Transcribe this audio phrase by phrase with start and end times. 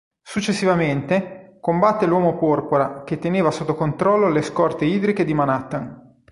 [0.23, 6.23] Successivamente, combatte l'Uomo Porpora che teneva sotto controllo le scorte idriche di Manhattan.